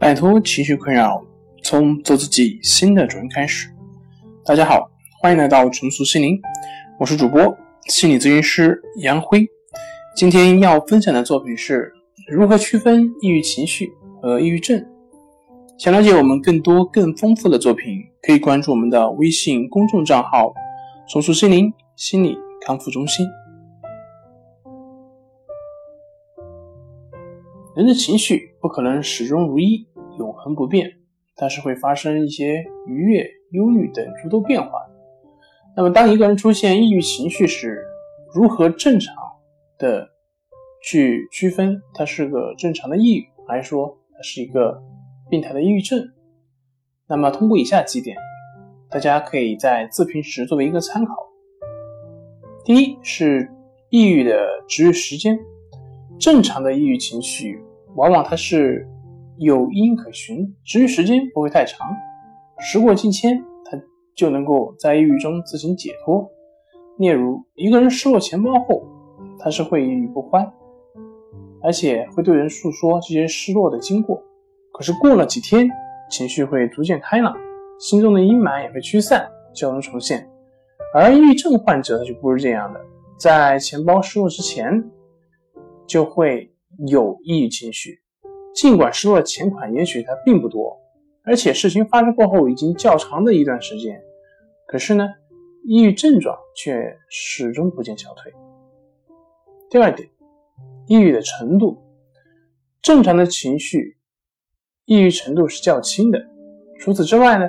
[0.00, 1.22] 摆脱情绪困扰，
[1.62, 3.68] 从做自己新的主人开始。
[4.46, 6.40] 大家好，欢迎来到重塑心灵，
[6.98, 7.54] 我是主播
[7.84, 9.46] 心理咨询师杨辉。
[10.16, 11.92] 今天要分享的作品是
[12.32, 14.82] 如何区分抑郁情绪和抑郁症。
[15.76, 20.50] 想了解我们更多更丰富的作品，可以关注我们的微信公众账号
[21.12, 23.28] “重塑心灵心理康复中心”。
[27.76, 29.86] 人的情绪不可能始终如一。
[30.18, 30.90] 永恒不变，
[31.36, 34.70] 但是会发生一些愉悦、忧郁等诸多变化。
[35.76, 37.82] 那么，当一个人出现抑郁情绪时，
[38.34, 39.14] 如何正常
[39.78, 40.08] 的
[40.82, 44.82] 去区分他是个正常的抑郁，还是说他是一个
[45.30, 46.06] 病态的抑郁症？
[47.06, 48.16] 那么，通过以下几点，
[48.90, 51.14] 大家可以在自评时作为一个参考。
[52.64, 53.50] 第一是
[53.88, 55.38] 抑郁的持续时间，
[56.18, 57.62] 正常的抑郁情绪
[57.94, 58.86] 往往它是。
[59.40, 61.88] 有因可循，持续时间不会太长，
[62.58, 63.80] 时过境迁，他
[64.14, 66.30] 就能够在抑郁中自行解脱。
[66.98, 68.82] 例如，一个人失落钱包后，
[69.38, 70.46] 他是会抑郁不欢，
[71.62, 74.22] 而且会对人诉说这些失落的经过。
[74.74, 75.66] 可是过了几天，
[76.10, 77.34] 情绪会逐渐开朗，
[77.78, 80.28] 心中的阴霾也会驱散，笑容重现。
[80.94, 82.80] 而抑郁症患者就不是这样的，
[83.16, 84.84] 在钱包失落之前，
[85.86, 86.52] 就会
[86.88, 88.02] 有抑郁情绪。
[88.54, 90.78] 尽管失落的钱款也许它并不多，
[91.24, 94.02] 而且事情发生过后已经较长的一段时间，
[94.66, 95.08] 可是呢，
[95.64, 98.32] 抑郁症状却始终不见消退。
[99.70, 100.08] 第二点，
[100.88, 101.78] 抑郁的程度，
[102.82, 103.96] 正常的情绪，
[104.84, 106.20] 抑郁程度是较轻的。
[106.80, 107.46] 除此之外呢，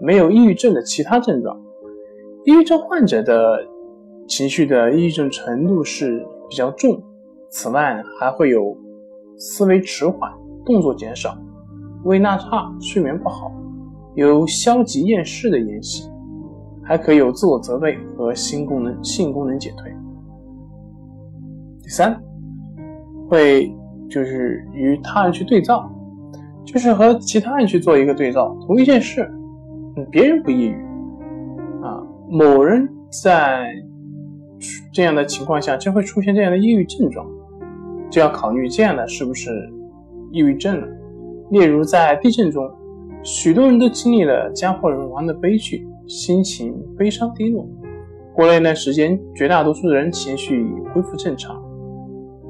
[0.00, 1.58] 没有抑郁症的其他症状。
[2.44, 3.64] 抑郁症患者的
[4.26, 7.00] 情绪的抑郁症程度是比较重。
[7.50, 8.76] 此外，还会有
[9.38, 10.32] 思维迟缓。
[10.64, 11.36] 动作减少，
[12.04, 13.52] 胃纳差，睡眠不好，
[14.14, 16.10] 有消极厌世的言行，
[16.82, 19.92] 还可以有自我责备和性功能性功能减退。
[21.82, 22.20] 第三，
[23.28, 23.74] 会
[24.08, 25.90] 就是与他人去对照，
[26.64, 29.30] 就是和其他人去做一个对照，同一件事，
[30.10, 30.74] 别人不抑郁
[31.82, 32.88] 啊，某人
[33.22, 33.66] 在
[34.92, 37.26] 这样的情况下就会出现这样的抑郁症状，
[38.10, 39.50] 就要考虑这样的是不是。
[40.30, 40.86] 抑郁症了。
[41.50, 42.62] 例如，在地震中，
[43.22, 47.68] 许多人都经历了家破人亡的悲剧，心情悲伤低落。
[48.32, 51.60] 过了一段时间，绝大多数人情绪已恢复正常。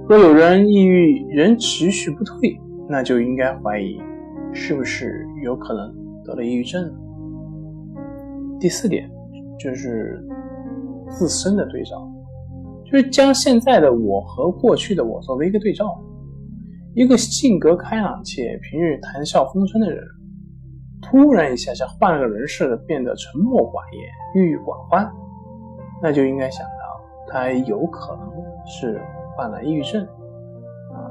[0.08, 3.98] 若有人抑郁仍持续不退，那就应该怀疑
[4.52, 6.92] 是不是有可能得了抑郁症。
[8.60, 9.10] 第四点
[9.58, 10.22] 就是
[11.08, 12.06] 自身的对照，
[12.84, 15.98] 就是将现在的我和过去的我作为一个对照。
[16.94, 20.04] 一个性格开朗且平日谈笑风生的人，
[21.00, 24.02] 突然一下像换了个人似的变得沉默寡言、
[24.34, 25.08] 郁郁寡欢，
[26.02, 26.72] 那就应该想到
[27.28, 28.32] 他有可能
[28.66, 29.00] 是
[29.36, 30.04] 患了抑郁症
[30.92, 31.06] 啊。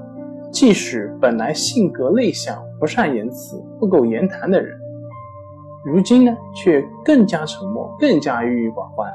[0.51, 4.78] 即使本来性格内向、不善言辞、不苟言谈的人，
[5.85, 9.09] 如今呢却更加沉默、更加郁郁寡欢，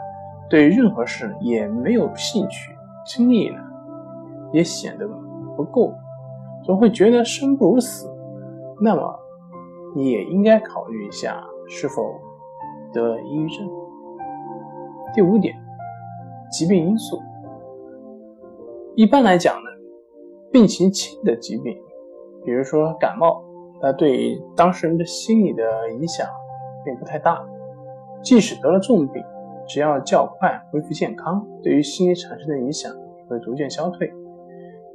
[0.48, 3.58] 对任何事也没有兴趣，精力呢
[4.50, 5.06] 也显得
[5.58, 5.94] 不够。
[6.64, 8.10] 总会觉得生不如死，
[8.80, 9.14] 那么
[9.94, 12.02] 你也应该考虑一下是否
[12.92, 13.68] 得了抑郁症。
[15.14, 15.54] 第五点，
[16.50, 17.20] 疾病因素。
[18.96, 19.70] 一般来讲呢，
[20.50, 21.76] 病情轻的疾病，
[22.44, 23.44] 比如说感冒，
[23.80, 26.26] 它对当事人的心理的影响
[26.84, 27.44] 并不太大。
[28.22, 29.22] 即使得了重病，
[29.68, 32.90] 只要较快恢复健康，对于心理产生的影响
[33.28, 34.10] 会逐渐消退。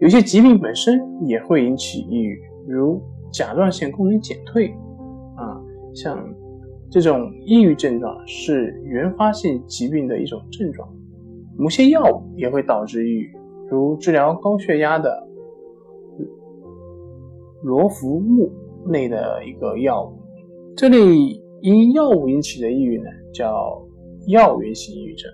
[0.01, 3.01] 有些疾病本身也会引起抑郁，如
[3.31, 4.67] 甲状腺功能减退，
[5.35, 5.59] 啊，
[5.93, 6.17] 像
[6.89, 10.87] 这种抑郁症状是原发性疾病的一种症状。
[11.57, 13.37] 某些药物也会导致抑郁，
[13.69, 15.27] 如治疗高血压的
[17.61, 18.49] 罗浮木
[18.87, 20.17] 类的一个药物。
[20.77, 20.97] 这类
[21.61, 23.85] 因药物引起的抑郁呢，叫
[24.27, 25.29] 药源性抑郁症。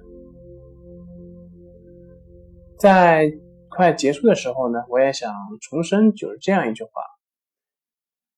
[2.80, 3.32] 在
[3.76, 6.92] 快结束的时候呢，我也想重申，就是这样一句话，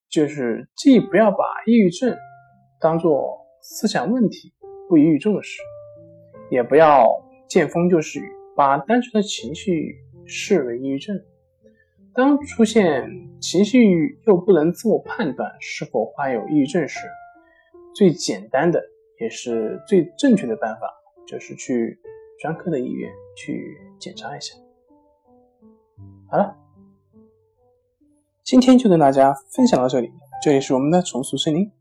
[0.09, 2.17] 就是既不要把抑郁症
[2.81, 4.53] 当做思想问题
[4.89, 5.61] 不予以重视，
[6.49, 7.07] 也不要
[7.47, 9.95] 见风就是雨，把单纯的情绪
[10.25, 11.15] 视为抑郁症。
[12.13, 13.07] 当出现
[13.39, 17.07] 情绪又不能自我判断是否患有抑郁症时，
[17.93, 18.83] 最简单的
[19.19, 20.91] 也是最正确的办法，
[21.27, 21.99] 就是去
[22.41, 24.55] 专科的医院去检查一下。
[26.29, 26.53] 好了，
[28.43, 30.11] 今天就跟大家分享到这里。
[30.43, 31.71] 这里是我们的重塑森林。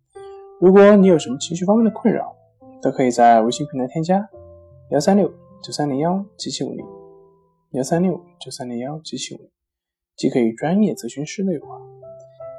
[0.60, 2.32] 如果你有什么情绪方面的困扰，
[2.81, 4.25] 都可以在微信平台添加
[4.90, 5.28] 幺三六
[5.60, 6.87] 九三零幺七七五零
[7.72, 9.50] 幺三六九三零幺七七五零，
[10.14, 11.66] 即可与专业咨询师对话。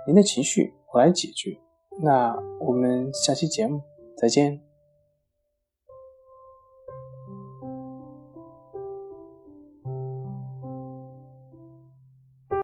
[0.05, 1.57] 您的情绪我来解决。
[2.03, 3.81] 那我们下期节目
[4.17, 4.66] 再见。